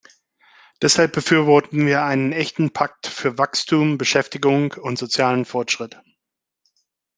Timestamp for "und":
4.73-4.97